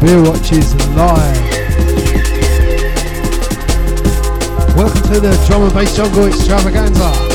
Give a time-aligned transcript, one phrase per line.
[0.00, 1.36] Beer Watches live.
[4.76, 7.25] Welcome to the Drum and Bass Jungle Extravaganza.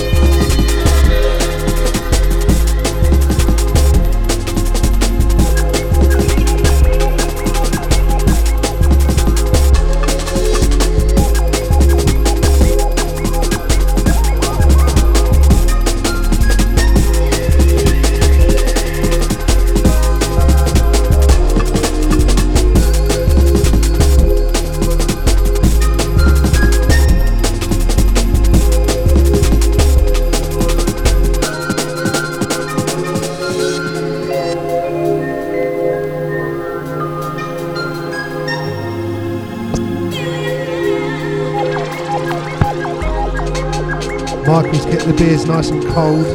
[44.51, 46.25] Michael's getting the beers nice and cold.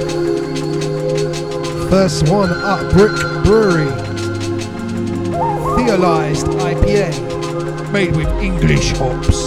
[1.91, 3.12] First one up, Brick
[3.45, 3.91] Brewery.
[5.77, 9.45] Theolized IPA, made with English hops.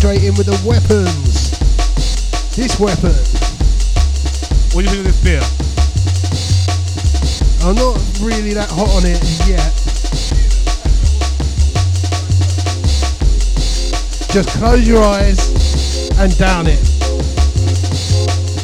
[0.00, 1.50] Straight in with the weapons.
[2.56, 3.12] This weapon.
[4.72, 5.44] What do you think of this beer?
[7.68, 9.68] I'm not really that hot on it yet.
[14.32, 15.36] Just close your eyes
[16.16, 16.80] and down it.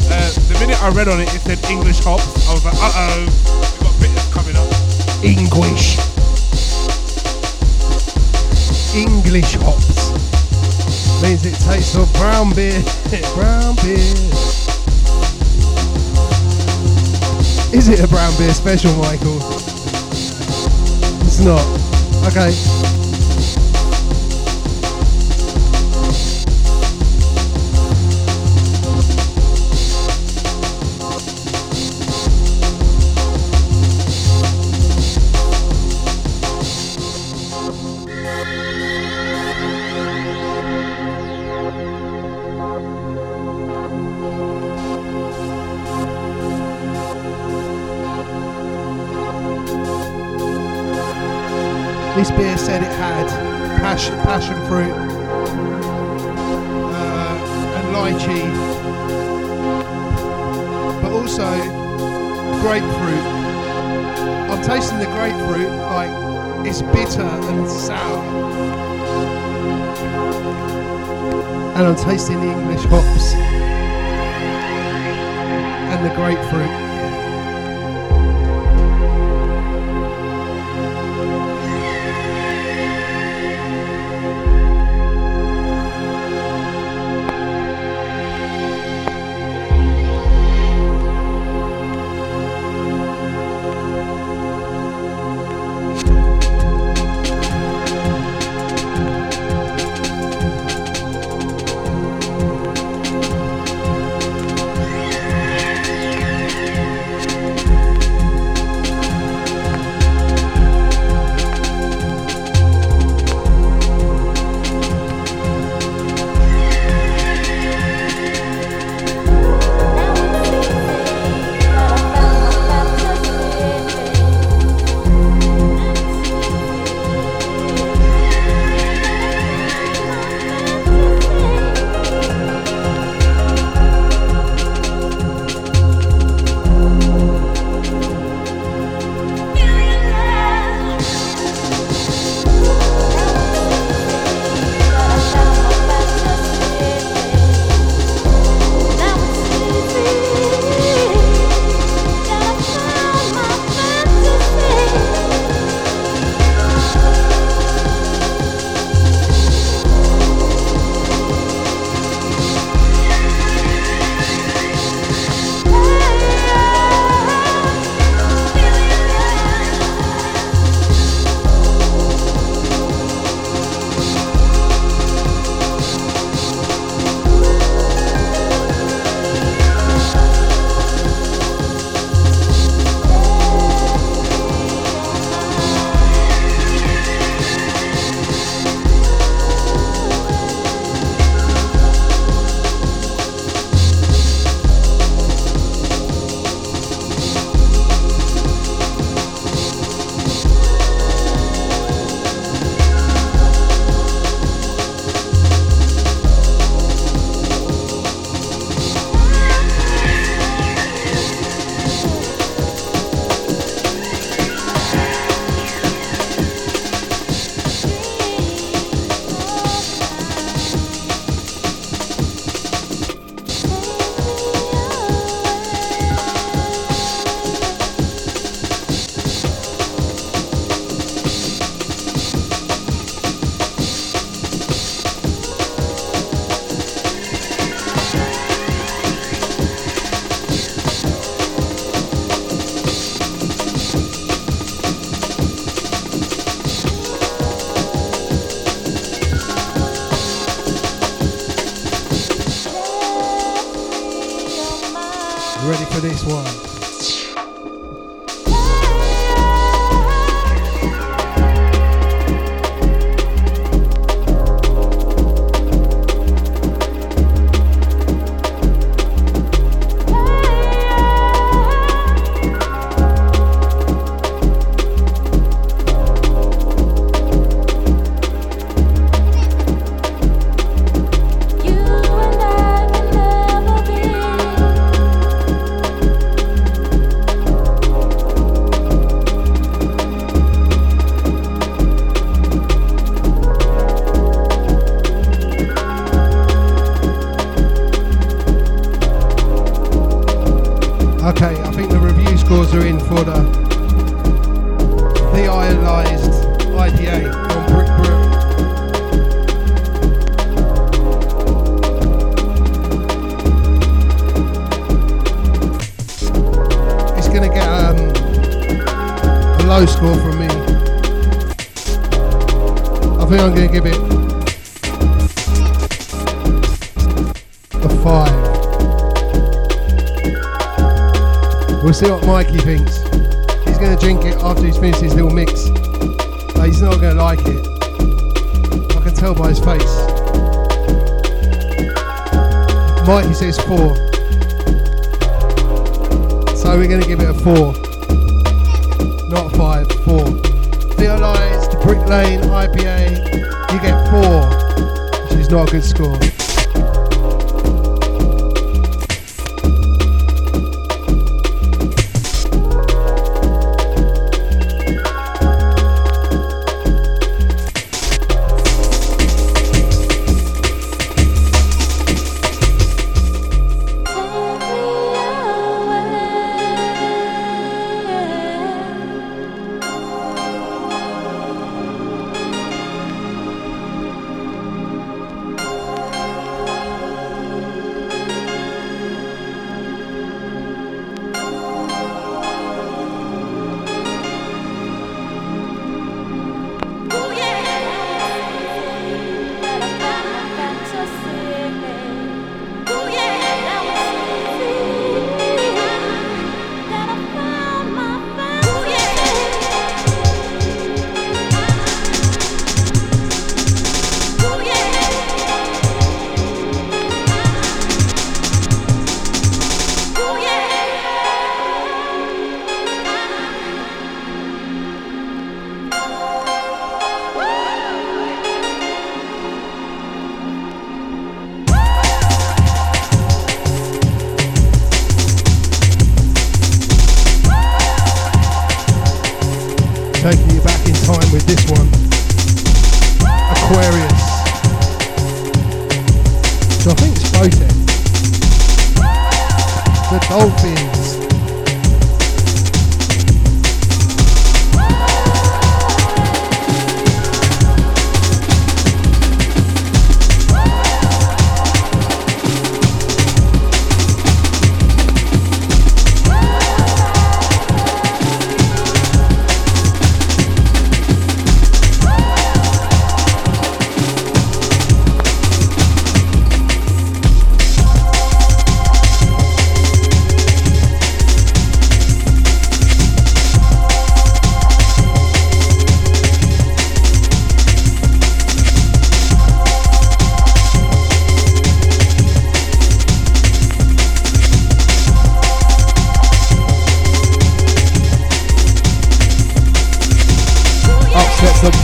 [0.08, 2.48] Uh, the minute I read on it, it said English hops.
[2.48, 3.28] I was like, uh oh,
[3.60, 4.72] we've got bitters coming up.
[5.22, 6.00] English.
[8.96, 9.95] English hops.
[11.22, 12.82] Means it tastes of brown beer.
[13.34, 13.96] brown beer.
[17.72, 19.38] Is it a brown beer special, Michael?
[21.24, 21.64] It's not.
[22.28, 22.75] Okay.
[52.16, 53.28] This beer said it had
[53.82, 54.90] passion, passion fruit
[56.94, 57.36] uh,
[57.76, 58.48] and lychee,
[61.02, 61.44] but also
[62.62, 63.26] grapefruit.
[64.50, 68.22] I'm tasting the grapefruit like it's bitter and sour.
[71.76, 73.34] And I'm tasting the English hops
[75.92, 76.85] and the grapefruit.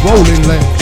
[0.05, 0.82] rolling lane.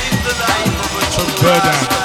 [1.23, 2.00] from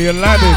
[0.00, 0.20] Burdan.
[0.24, 0.49] on the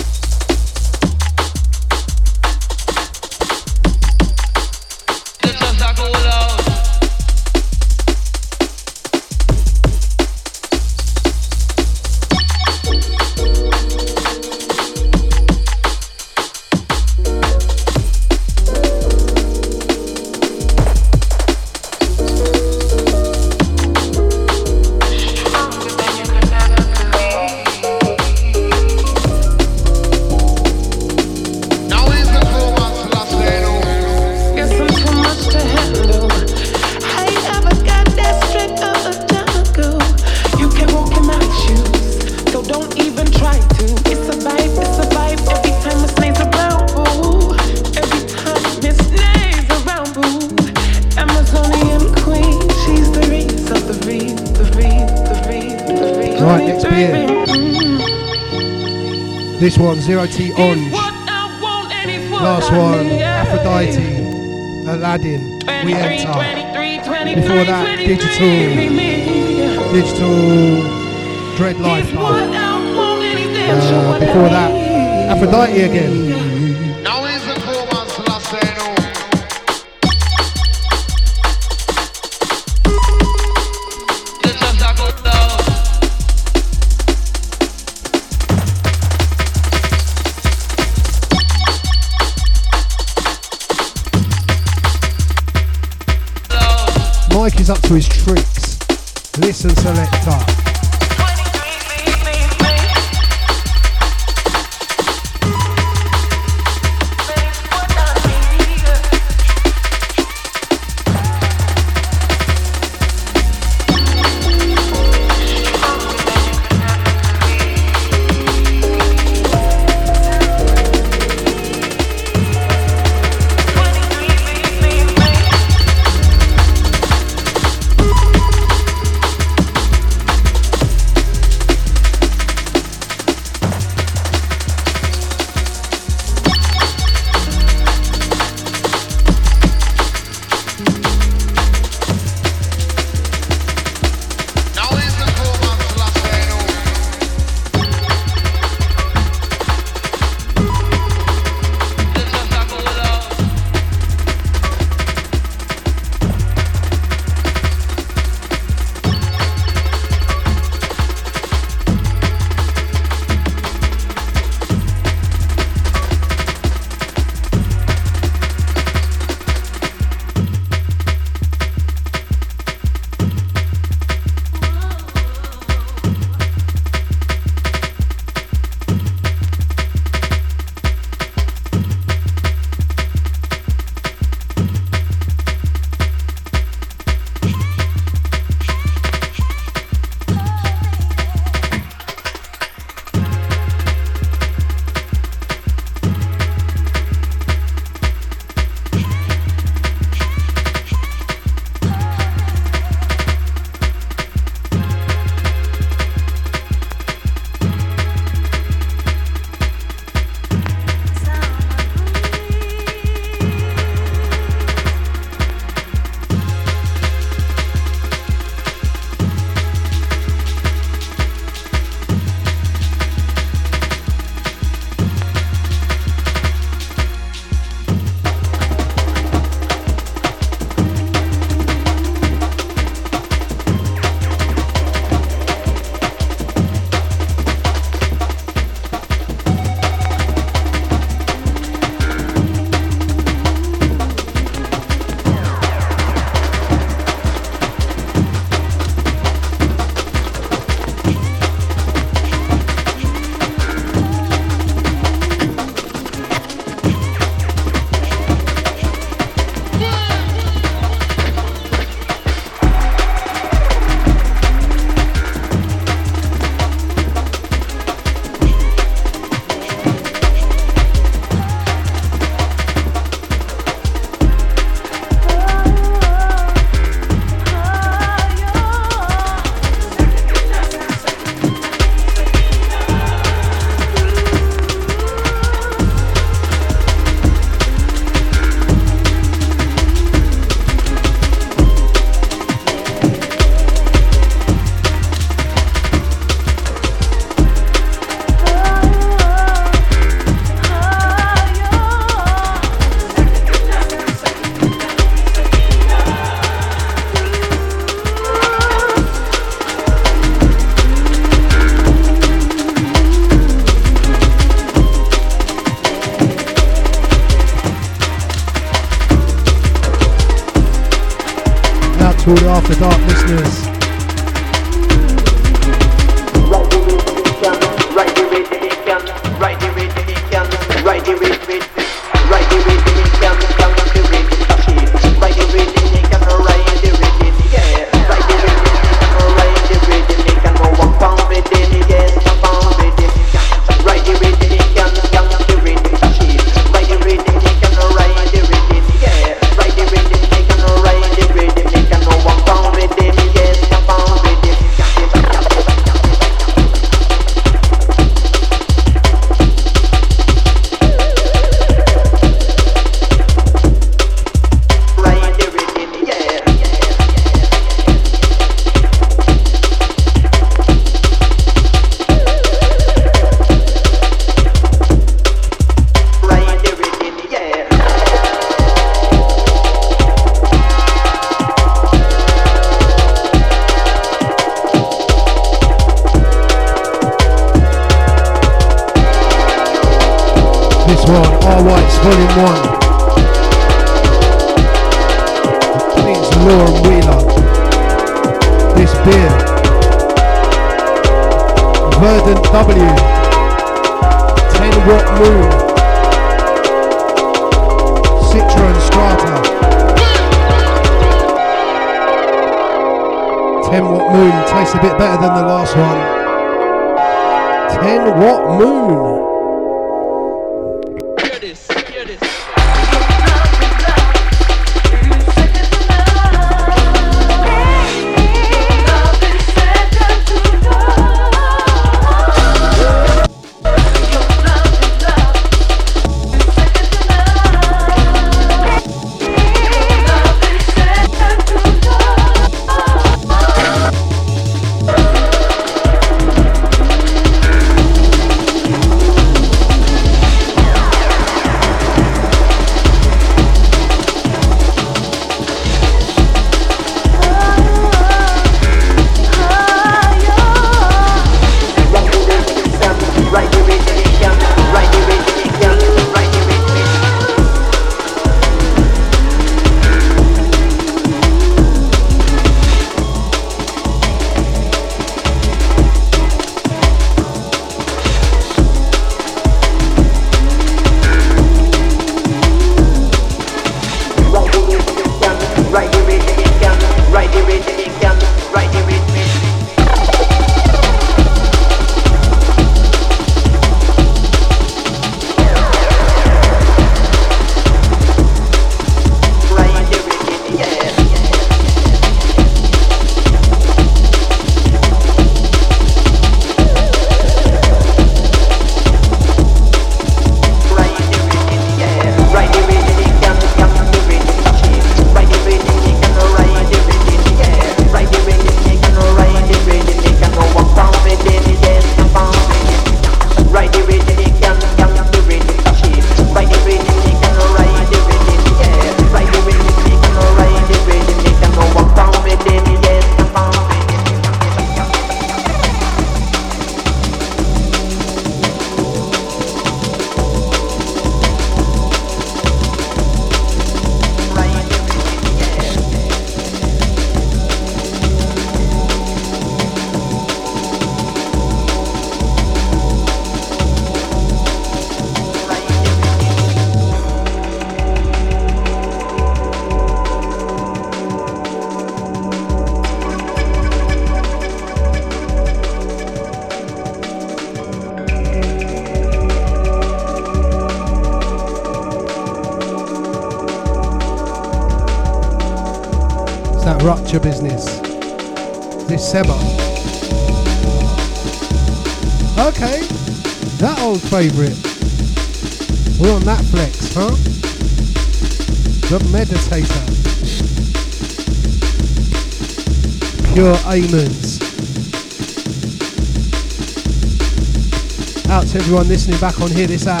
[599.20, 600.00] back on Hear This app.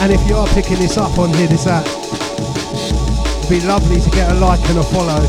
[0.00, 4.10] And if you are picking this up on here, this app, it'd be lovely to
[4.10, 5.20] get a like and a follow.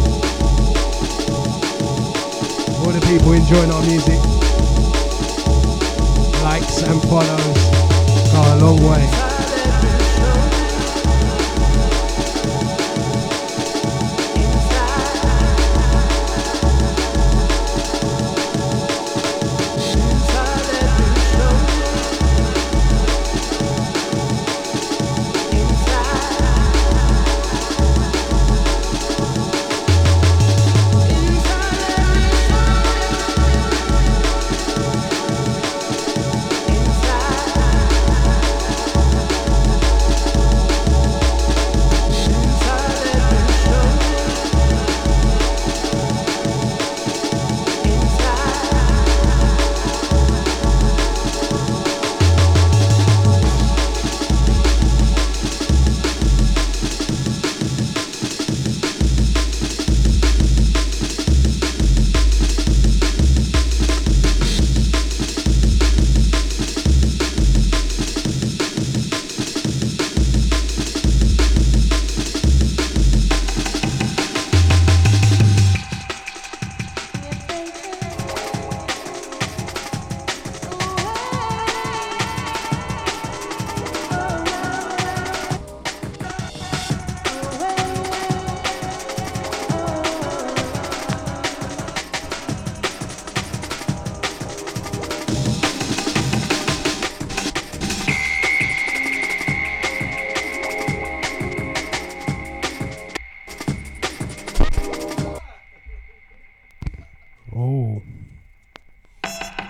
[2.85, 4.19] All the people enjoying our music.
[6.43, 7.77] Likes and follows
[8.31, 9.26] go a long way.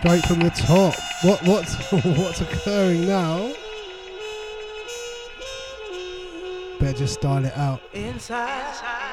[0.08, 0.96] Straight from the top.
[1.22, 3.54] What what's what's occurring now?
[6.80, 7.82] Better just style it out.
[7.92, 9.07] Inside.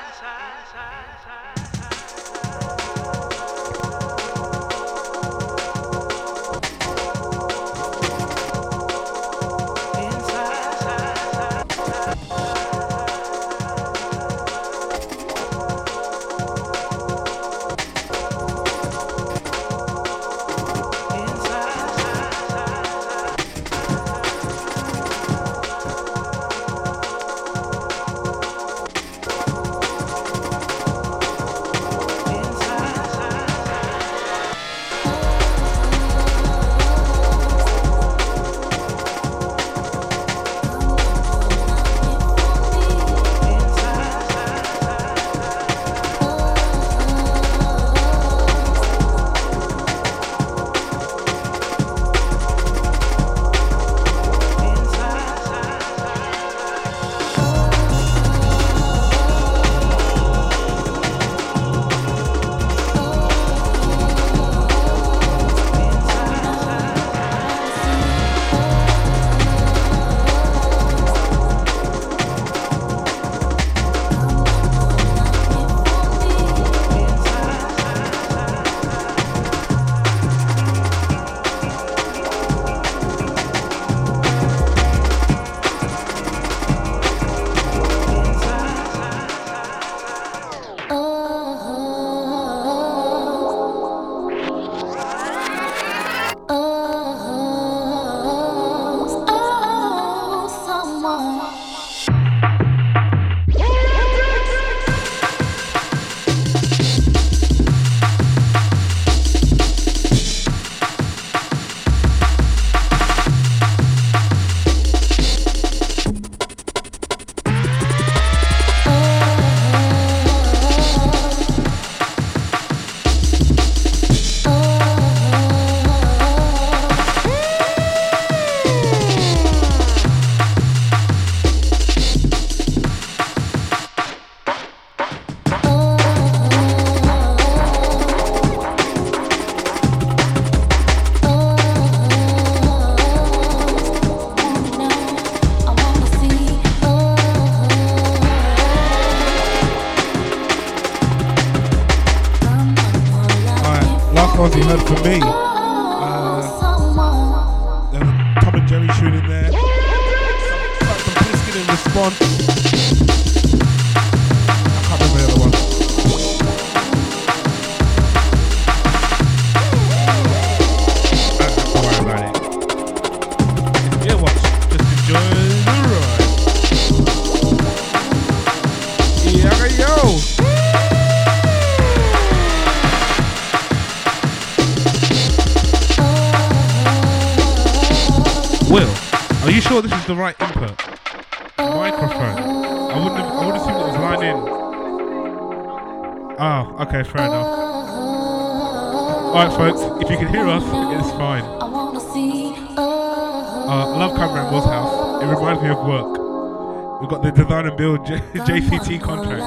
[205.87, 207.01] Work.
[207.01, 209.43] We've got the design and build J- JCT contract.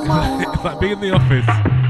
[0.00, 1.81] It's like, it's like being in the office.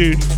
[0.00, 0.29] tune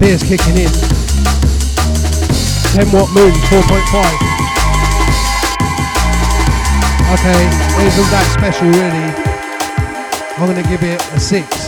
[0.00, 0.70] Beer's kicking in.
[2.74, 4.34] 10 watt moon, 4.5.
[7.14, 7.40] Okay,
[7.86, 9.06] isn't that special really?
[10.36, 11.63] I'm gonna give it a 6.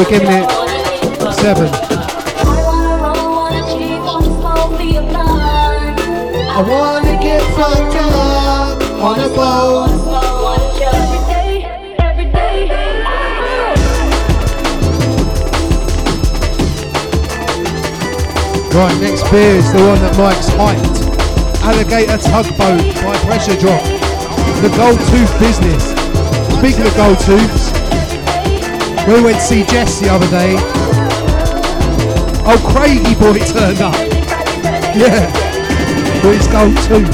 [0.00, 0.48] We're giving it
[1.34, 1.68] seven.
[6.48, 9.90] I wanna get fucked up on a boat.
[18.72, 21.00] Right, next beer is the one that Mike's hyped.
[21.62, 23.82] Alligator Tugboat by Pressure Drop.
[24.62, 25.84] The Gold Tooth business.
[26.56, 27.69] Speaking of Gold Tooths,
[29.06, 30.56] we went to see Jess the other day.
[32.46, 33.94] Oh, Craigie boy turned up.
[34.94, 35.26] Yeah.
[36.24, 37.10] With his gold tooth.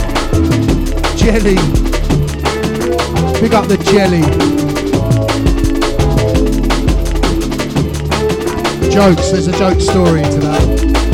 [1.16, 1.56] Jelly.
[3.40, 4.22] Pick up the jelly.
[8.90, 11.05] Jokes, there's a joke story to that.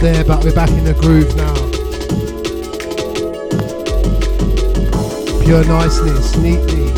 [0.00, 1.54] There, but we're back in the groove now.
[5.44, 6.90] Pure niceness, neatly.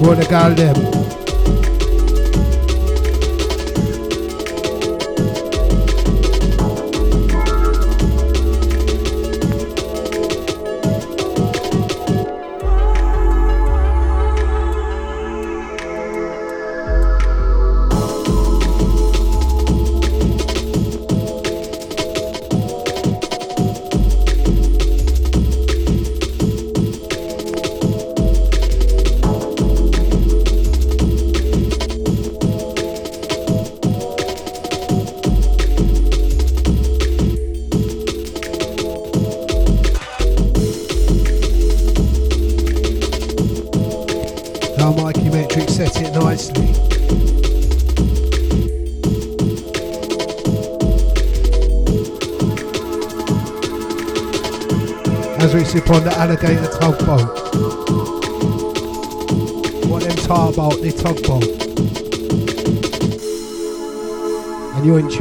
[0.00, 1.03] Wanna go them.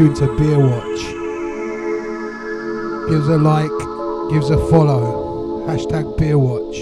[0.04, 1.02] And you're in tune to Beer Watch.
[3.10, 3.80] Gives a like,
[4.32, 5.66] gives a follow.
[5.66, 6.78] Hashtag Beer Watch.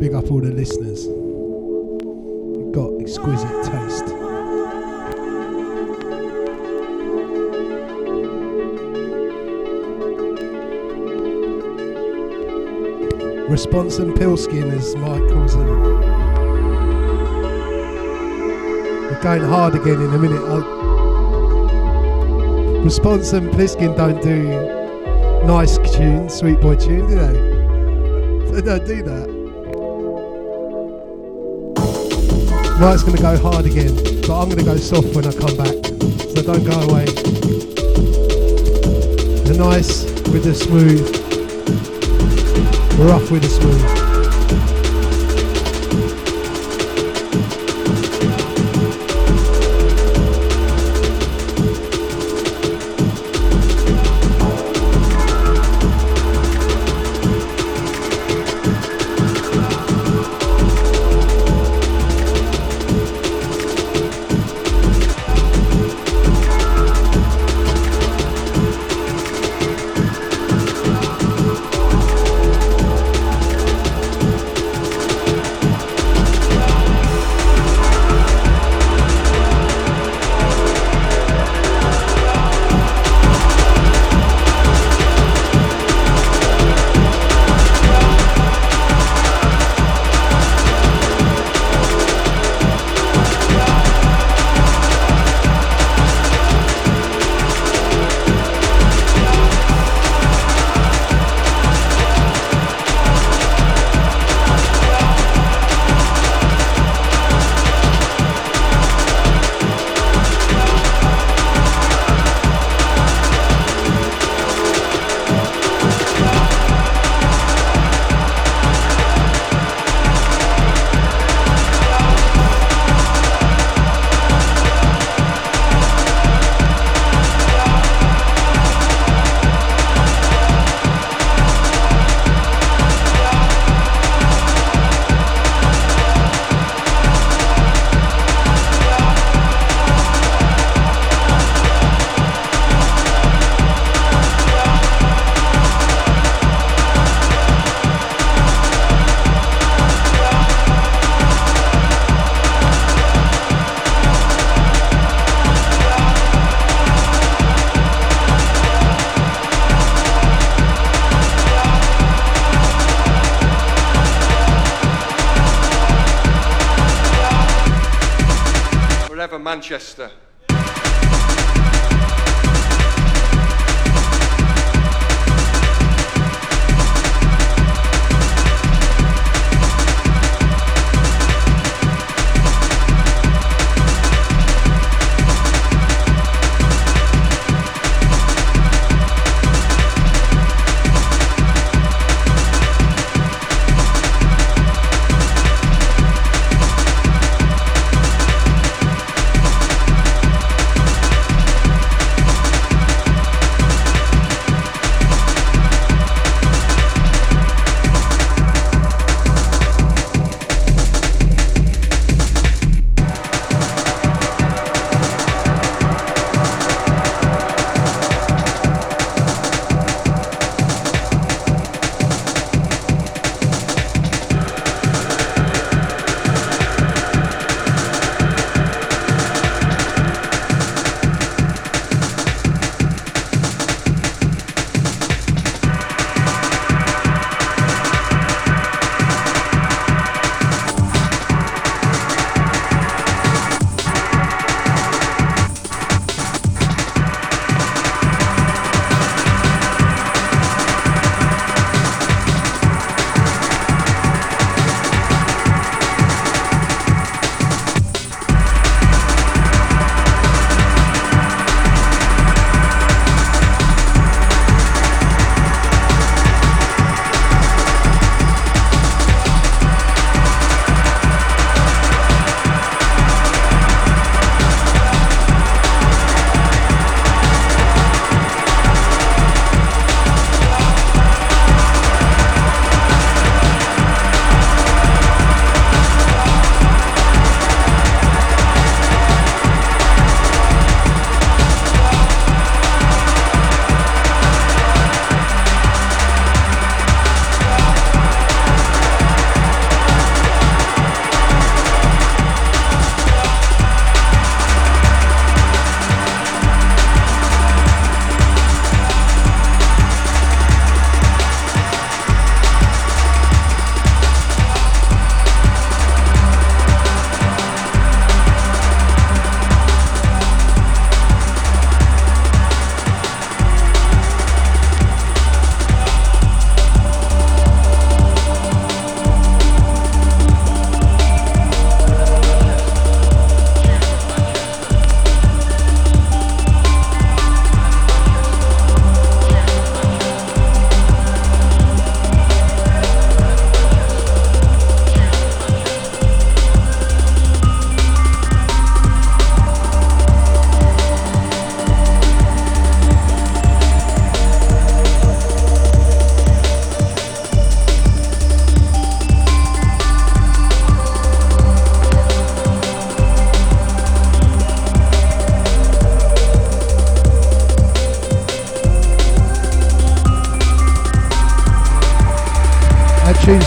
[0.00, 1.06] Big up all the listeners.
[1.06, 4.04] You've got exquisite taste.
[13.50, 16.03] Response and Pilskin, as Mike calls.
[19.24, 20.42] Going hard again in a minute.
[20.42, 20.56] i
[22.84, 24.42] Response and Pliskin don't do
[25.46, 27.54] nice tunes, sweet boy tune, do they?
[28.52, 29.28] They don't do that.
[32.78, 35.56] Mike's going to go hard again, but I'm going to go soft when I come
[35.56, 35.74] back.
[36.34, 37.06] So don't go away.
[39.46, 41.00] The nice with the smooth.
[43.00, 44.03] Rough with the smooth.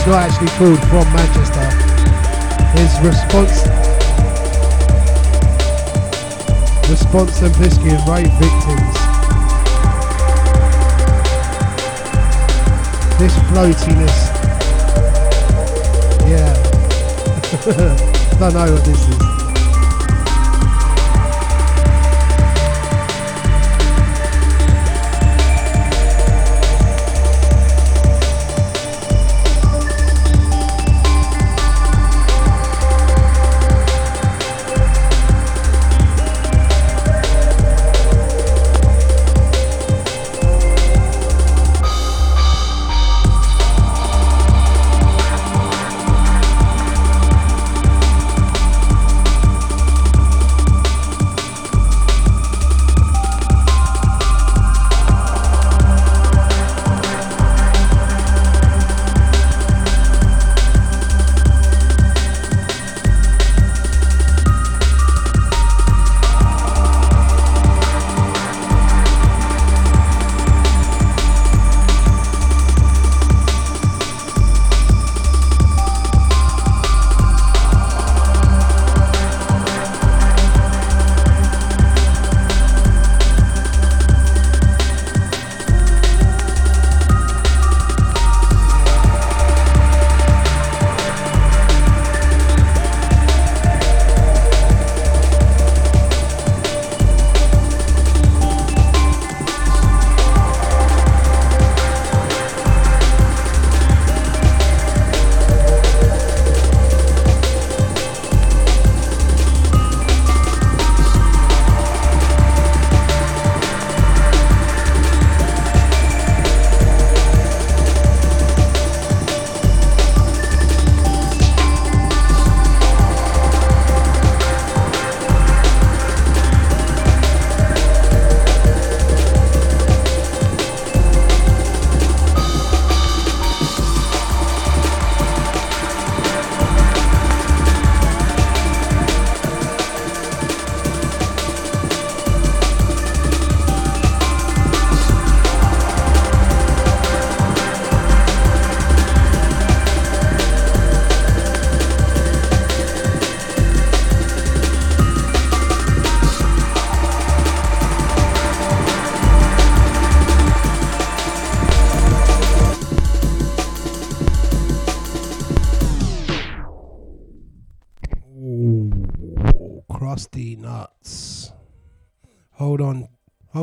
[0.08, 1.68] Not actually called From Manchester.
[2.78, 3.68] His response
[6.90, 8.94] Response and Pisky and Rave Victims.
[13.20, 14.18] This floatiness.
[16.30, 16.54] Yeah.
[18.40, 19.37] Don't know what this is.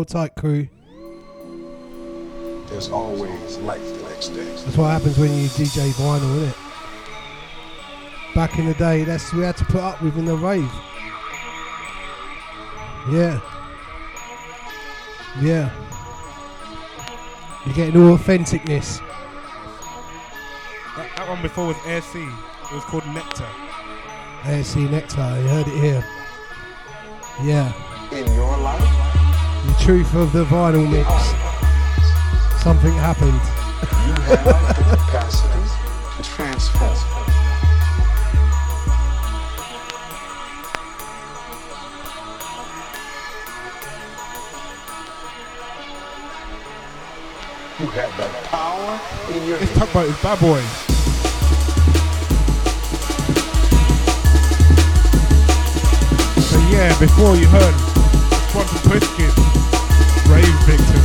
[0.05, 0.69] Hold tight, crew.
[2.69, 4.45] There's always light the next day.
[4.45, 8.35] That's what happens when you DJ vinyl, isn't it?
[8.35, 10.71] Back in the day, that's we had to put up with in the rave.
[13.11, 13.41] Yeah.
[15.41, 15.71] Yeah.
[17.65, 18.99] You're getting all authenticness.
[20.97, 22.21] That, that one before was Air C.
[22.21, 23.49] It was called Nectar.
[24.43, 26.05] ASC Nectar, you heard it here.
[27.43, 27.73] Yeah.
[28.13, 29.04] In your life,
[29.81, 31.09] Truth of the vinyl mix.
[32.63, 33.41] Something happened.
[34.07, 35.69] you have the capacity
[36.17, 36.97] to transform.
[47.81, 49.01] You have power
[49.35, 50.63] in your This is Bad Boy.
[56.41, 58.04] So yeah, before you heard
[58.55, 58.71] one
[59.19, 59.35] Kids,
[60.31, 61.03] Rave Victim.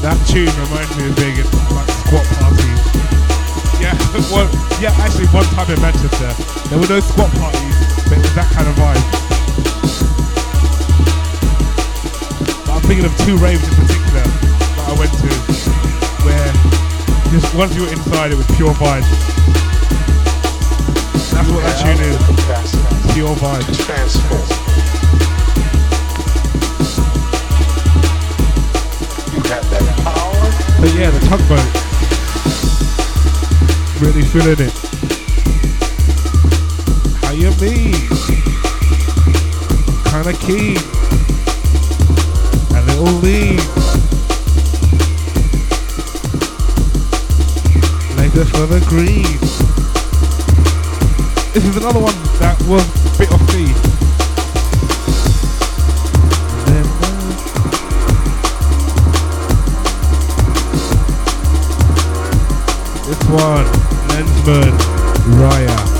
[0.00, 2.80] That tune reminds me of being at like squat parties.
[3.84, 3.92] Yeah,
[4.32, 4.48] well,
[4.80, 6.32] yeah, actually one time in Manchester,
[6.72, 7.76] there were no squat parties,
[8.08, 9.04] but it was that kind of vibe.
[12.64, 15.28] But I'm thinking of two raves in particular that I went to,
[16.24, 16.48] where
[17.28, 19.04] just once you were inside, it was pure vibe.
[21.28, 22.16] That's what that tune is,
[23.12, 23.68] pure vibe.
[23.84, 24.63] transform.
[29.60, 31.62] But yeah, the tugboat.
[34.00, 34.72] Really feeling it.
[37.22, 37.94] How you mean?
[40.10, 40.78] Kinda keen.
[42.74, 43.58] A little lean.
[48.16, 49.38] Later for the green.
[51.52, 53.93] This is another one that was a bit off key.
[63.34, 63.66] One,
[64.10, 64.70] Lenzman,
[65.40, 65.93] Raya,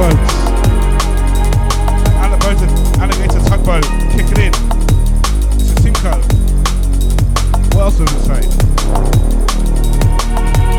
[0.00, 0.32] Folks.
[2.16, 2.70] Alligator,
[3.02, 4.52] alligator tugboat kicking in.
[5.60, 6.22] It's a Simcoe.
[7.76, 8.40] What else does it say?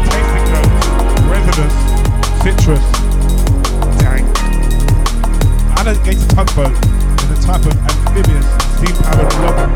[0.09, 0.77] Tasting notes,
[1.29, 1.75] resinous,
[2.41, 2.85] citrus,
[4.01, 4.25] dank.
[5.77, 6.73] Alligator tugboat
[7.21, 9.75] is a type of amphibious steam-powered logging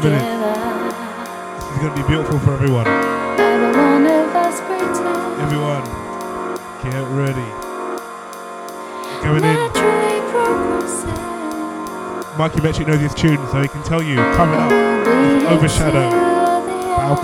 [0.00, 0.24] got 40 more minutes.
[1.72, 2.86] Is going to be beautiful for everyone.
[5.40, 5.84] Everyone,
[6.82, 7.48] get ready.
[9.22, 9.58] Going in.
[12.38, 14.16] Mikey Metric knows his tune, so he can tell you.
[14.36, 14.70] Coming up,
[15.50, 17.16] Overshadow, Bow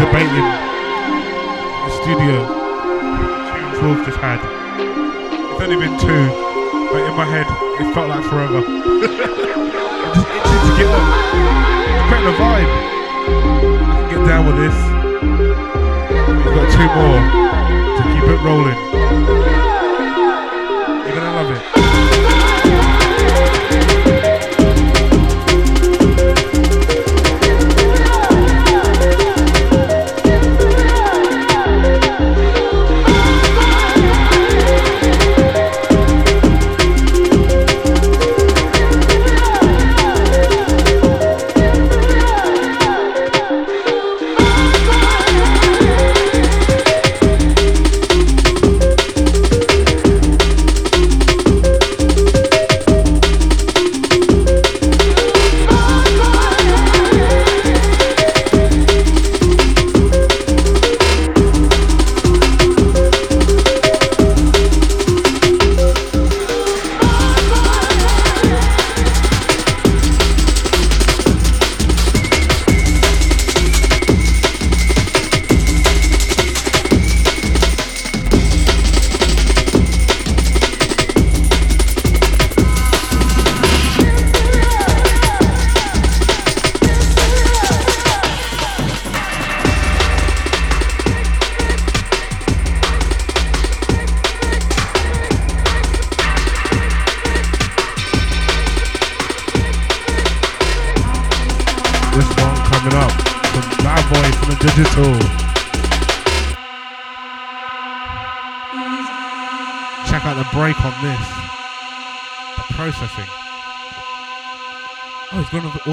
[0.00, 0.48] debating
[1.84, 2.34] the studio
[3.52, 4.40] tunes Wolf just had.
[4.80, 6.24] It's only been two,
[6.90, 7.46] but in my head
[7.80, 8.64] it felt like forever.
[8.64, 11.00] I'm just itching to get the,
[12.08, 12.70] get the vibe.
[13.84, 14.76] I can get down with this.
[16.44, 17.20] We've got two more
[17.96, 19.39] to keep it rolling.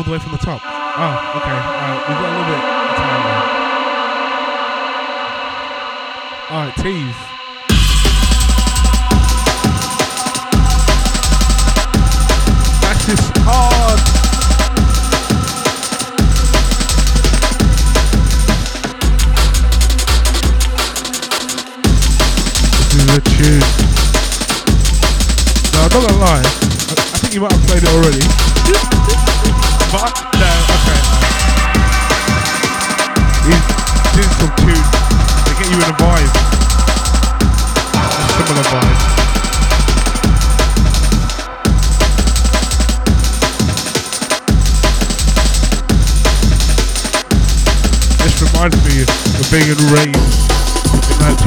[0.07, 0.66] All the way from the top.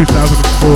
[0.06, 0.70] 2004.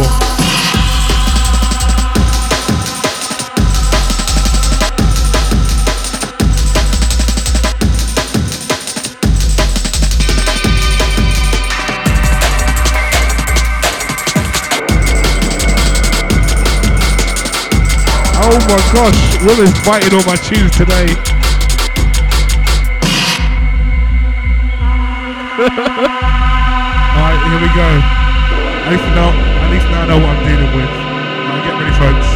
[18.37, 21.09] Oh my gosh, Will is biting all my tunes today.
[27.17, 28.14] Alright, here we go.
[28.85, 30.85] At least now, at least now I know what I'm dealing with.
[30.85, 32.34] Alright, get ready, folks.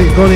[0.00, 0.29] Metrik got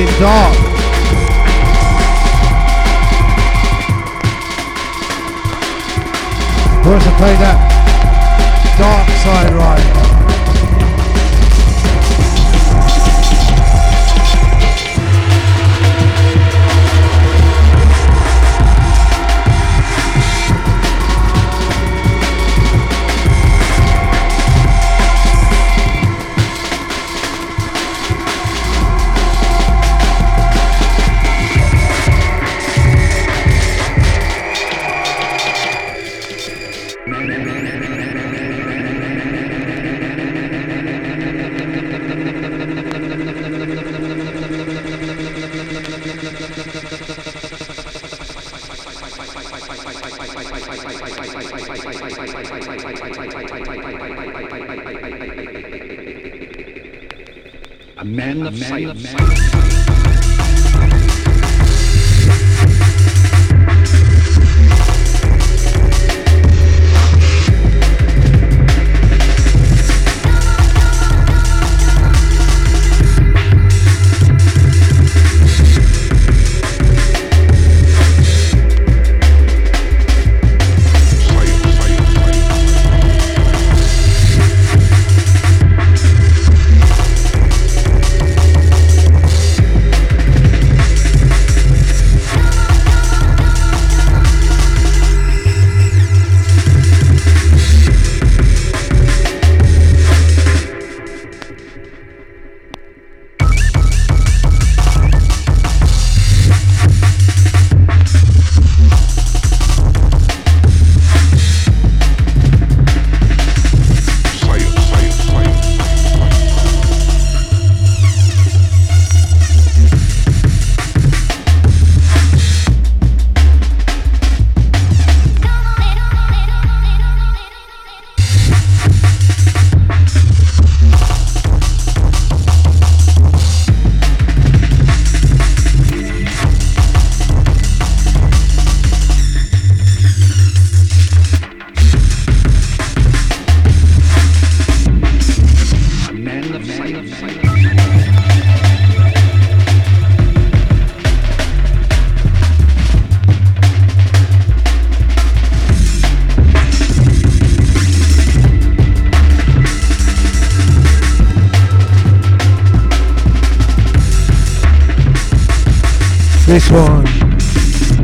[166.55, 167.03] this one,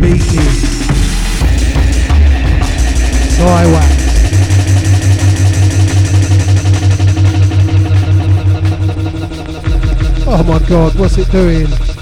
[0.01, 0.43] Beaky,
[3.37, 3.91] Cywax.
[10.27, 12.00] Oh my god, what's it doing?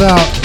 [0.00, 0.35] Out.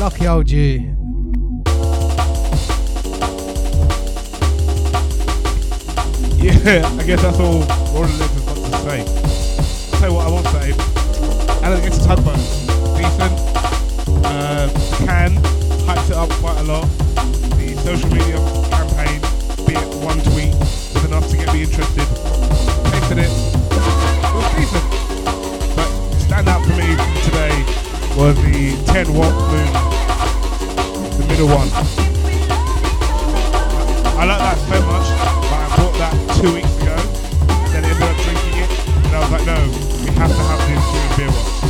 [0.00, 0.96] Lucky old you.
[6.40, 7.60] Yeah, I guess that's all
[7.92, 9.04] all the listeners got to say.
[9.98, 10.72] Tell you what I will say.
[11.62, 12.40] Alligator Tugboat,
[12.96, 13.34] decent.
[14.24, 14.70] Uh,
[15.04, 15.36] can
[15.84, 16.88] hyped it up quite a lot.
[17.58, 18.38] The social media
[18.72, 19.20] campaign,
[19.66, 20.54] be it one tweet,
[20.94, 22.08] was enough to get me interested.
[22.88, 23.28] Tasted it.
[23.28, 25.76] It was decent.
[25.76, 25.90] But
[26.20, 27.39] stand out for me today
[28.16, 29.72] was the 10 watt moon,
[31.16, 31.68] the middle one.
[34.18, 35.06] I like that so much,
[35.48, 38.70] but I bought that two weeks ago, and then ended up drinking it,
[39.06, 39.56] and I was like, no,
[40.04, 41.60] we have to have this during beer watch.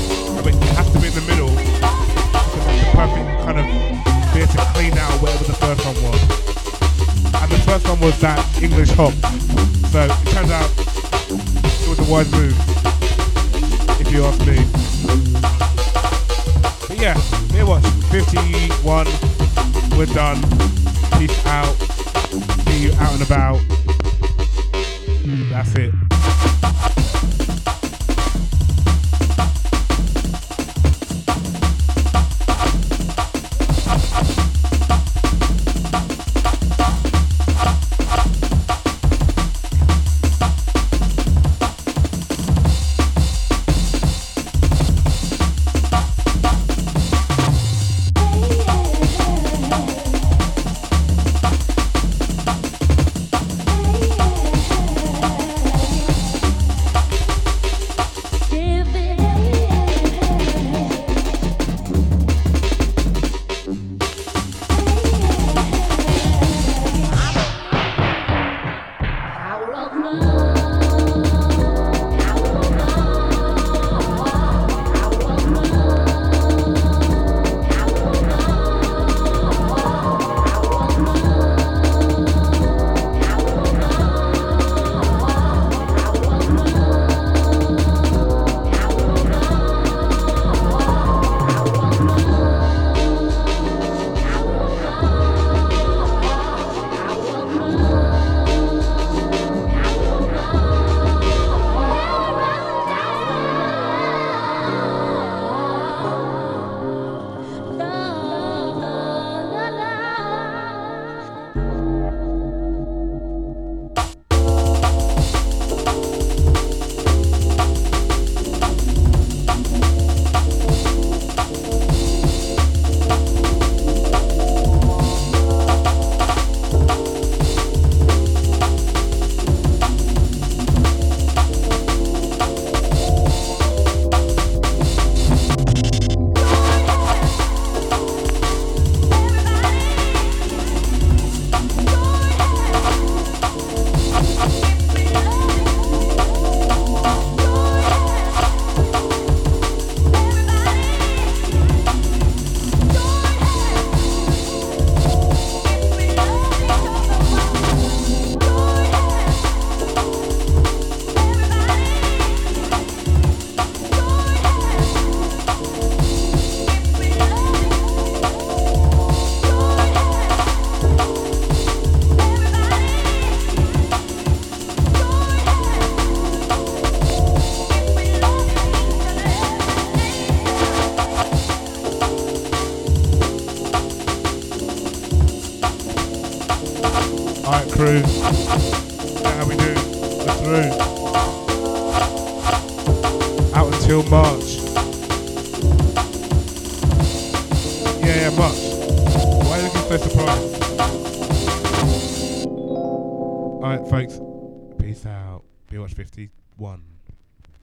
[0.45, 3.67] Mean, it has to be in the middle, because it's the perfect kind of
[4.35, 6.21] beer to clean out whatever the first one was.
[7.37, 9.15] And the first one was that English hop,
[9.93, 12.57] so it turns out it was a wise move,
[14.01, 15.70] if you ask me.
[17.01, 17.19] Yeah,
[17.51, 19.07] beer watch 51,
[19.97, 20.37] we're done.
[21.19, 21.73] Peace out.
[22.67, 23.57] See you out and about.
[25.25, 26.10] Hmm, that's it.